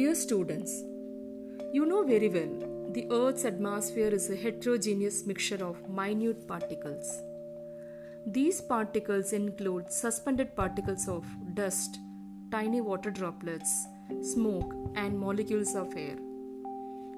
students, 0.00 0.82
you 1.72 1.84
know 1.84 2.02
very 2.02 2.28
well 2.28 2.92
the 2.92 3.06
Earth's 3.10 3.44
atmosphere 3.44 4.08
is 4.08 4.30
a 4.30 4.36
heterogeneous 4.36 5.26
mixture 5.26 5.64
of 5.64 5.88
minute 5.88 6.46
particles. 6.46 7.22
These 8.26 8.60
particles 8.60 9.32
include 9.32 9.90
suspended 9.90 10.54
particles 10.54 11.08
of 11.08 11.24
dust, 11.54 11.98
tiny 12.50 12.80
water 12.80 13.10
droplets, 13.10 13.86
smoke, 14.22 14.74
and 14.94 15.18
molecules 15.18 15.74
of 15.74 15.96
air. 15.96 16.16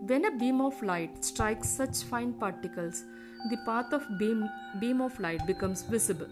When 0.00 0.24
a 0.24 0.36
beam 0.36 0.60
of 0.60 0.82
light 0.82 1.24
strikes 1.24 1.68
such 1.68 2.02
fine 2.02 2.32
particles, 2.32 3.04
the 3.50 3.58
path 3.64 3.92
of 3.92 4.06
beam, 4.18 4.48
beam 4.80 5.00
of 5.00 5.18
light 5.18 5.46
becomes 5.46 5.82
visible. 5.82 6.28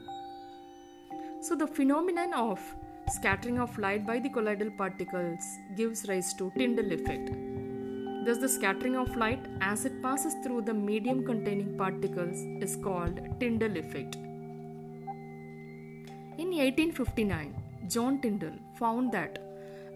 So 1.40 1.54
the 1.54 1.66
phenomenon 1.66 2.34
of 2.34 2.60
scattering 3.10 3.58
of 3.58 3.76
light 3.78 4.06
by 4.06 4.18
the 4.18 4.28
colloidal 4.28 4.70
particles 4.70 5.40
gives 5.76 6.08
rise 6.08 6.34
to 6.34 6.52
Tyndall 6.56 6.92
effect. 6.92 7.30
Thus 8.24 8.38
the 8.38 8.48
scattering 8.48 8.96
of 8.96 9.16
light 9.16 9.44
as 9.60 9.84
it 9.84 10.02
passes 10.02 10.34
through 10.44 10.62
the 10.62 10.74
medium 10.74 11.24
containing 11.24 11.76
particles 11.78 12.36
is 12.62 12.76
called 12.76 13.20
Tyndall 13.40 13.76
effect. 13.76 14.16
In 16.36 16.48
1859, 16.48 17.54
John 17.88 18.20
Tyndall 18.20 18.58
found 18.78 19.12
that 19.12 19.38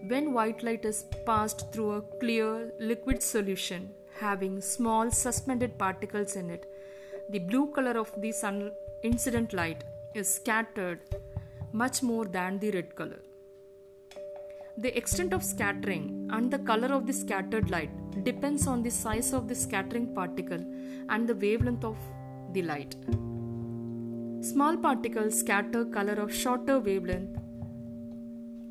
when 0.07 0.33
white 0.33 0.63
light 0.63 0.83
is 0.83 1.05
passed 1.25 1.71
through 1.71 1.91
a 1.91 2.01
clear 2.19 2.71
liquid 2.79 3.21
solution 3.23 3.89
having 4.19 4.59
small 4.59 5.11
suspended 5.11 5.77
particles 5.77 6.35
in 6.35 6.49
it, 6.49 6.65
the 7.29 7.39
blue 7.39 7.71
color 7.71 7.97
of 7.97 8.11
the 8.21 8.31
sun 8.31 8.71
incident 9.03 9.53
light 9.53 9.83
is 10.13 10.33
scattered 10.33 10.99
much 11.73 12.03
more 12.03 12.25
than 12.25 12.59
the 12.59 12.69
red 12.71 12.95
color. 12.95 13.19
The 14.77 14.95
extent 14.95 15.33
of 15.33 15.43
scattering 15.43 16.29
and 16.31 16.51
the 16.51 16.59
color 16.59 16.93
of 16.93 17.07
the 17.07 17.13
scattered 17.13 17.71
light 17.71 17.91
depends 18.23 18.67
on 18.67 18.83
the 18.83 18.91
size 18.91 19.33
of 19.33 19.47
the 19.47 19.55
scattering 19.55 20.13
particle 20.13 20.63
and 21.09 21.27
the 21.27 21.35
wavelength 21.35 21.83
of 21.83 21.97
the 22.53 22.61
light. 22.61 22.95
Small 24.41 24.77
particles 24.77 25.39
scatter 25.39 25.83
color 25.85 26.13
of 26.13 26.33
shorter 26.33 26.79
wavelength 26.79 27.39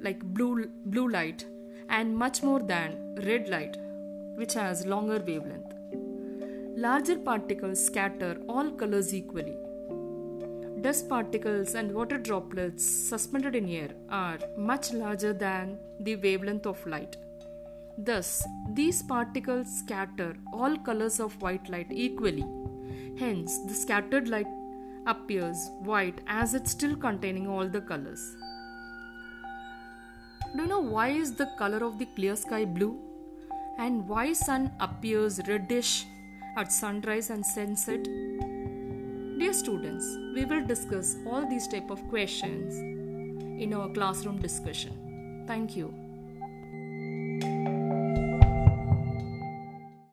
like 0.01 0.23
blue 0.23 0.67
blue 0.87 1.09
light 1.09 1.47
and 1.89 2.17
much 2.17 2.43
more 2.43 2.61
than 2.61 3.17
red 3.27 3.49
light 3.49 3.77
which 4.37 4.55
has 4.55 4.87
longer 4.87 5.19
wavelength. 5.27 5.73
Larger 6.77 7.19
particles 7.19 7.85
scatter 7.85 8.37
all 8.49 8.71
colors 8.71 9.13
equally 9.15 9.57
Dust 10.83 11.09
particles 11.09 11.75
and 11.75 11.95
water 11.95 12.19
droplets 12.19 12.85
suspended 12.85 13.55
in 13.55 13.69
air 13.69 13.91
are 14.11 14.39
much 14.57 14.93
larger 14.93 15.33
than 15.33 15.79
the 16.01 16.17
wavelength 16.17 16.67
of 16.67 16.85
light. 16.87 17.17
Thus, 17.99 18.43
these 18.73 19.03
particles 19.03 19.69
scatter 19.79 20.35
all 20.53 20.77
colors 20.79 21.21
of 21.21 21.41
white 21.41 21.69
light 21.69 21.93
equally. 21.93 22.45
Hence, 23.17 23.59
the 23.69 23.75
scattered 23.75 24.29
light 24.29 24.49
appears 25.07 25.71
white 25.81 26.21
as 26.27 26.55
it's 26.55 26.73
still 26.73 26.97
containing 26.97 27.47
all 27.47 27.69
the 27.69 27.81
colors. 27.81 28.35
Do 30.57 30.63
you 30.63 30.69
know 30.69 30.81
why 30.81 31.11
is 31.11 31.35
the 31.35 31.51
color 31.59 31.85
of 31.85 31.99
the 31.99 32.07
clear 32.17 32.35
sky 32.35 32.65
blue? 32.65 32.99
And 33.79 34.09
why 34.09 34.33
sun 34.33 34.73
appears 34.81 35.41
reddish 35.47 36.07
at 36.57 36.73
sunrise 36.73 37.31
and 37.31 37.47
sunset? 37.47 38.07
Dear 39.43 39.53
students, 39.53 40.19
we 40.37 40.45
will 40.45 40.65
discuss 40.65 41.17
all 41.27 41.45
these 41.45 41.67
type 41.67 41.91
of 41.91 41.99
questions 42.09 42.79
in 43.61 43.75
our 43.75 43.93
classroom 43.93 44.39
discussion. 44.39 45.45
Thank 45.49 45.77
you. 45.77 45.93